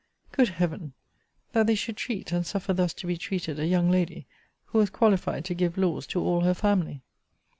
[0.31, 0.93] Good Heaven!
[1.51, 4.25] that they should treat, and suffer thus to be treated, a young lady,
[4.65, 7.03] who was qualified to give laws to all her family!